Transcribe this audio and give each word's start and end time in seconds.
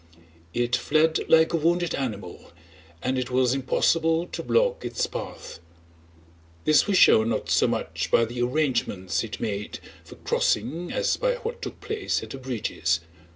It 0.55 0.75
fled 0.75 1.19
like 1.29 1.53
a 1.53 1.57
wounded 1.57 1.93
animal 1.93 2.51
and 3.03 3.19
it 3.19 3.29
was 3.29 3.53
impossible 3.53 4.25
to 4.25 4.41
block 4.41 4.83
its 4.83 5.05
path. 5.05 5.59
This 6.65 6.87
was 6.87 6.97
shown 6.97 7.29
not 7.29 7.51
so 7.51 7.67
much 7.67 8.09
by 8.09 8.25
the 8.25 8.41
arrangements 8.41 9.23
it 9.23 9.39
made 9.39 9.77
for 10.03 10.15
crossing 10.15 10.91
as 10.91 11.17
by 11.17 11.35
what 11.35 11.61
took 11.61 11.79
place 11.81 12.23
at 12.23 12.31
the 12.31 12.39
bridges. 12.39 13.01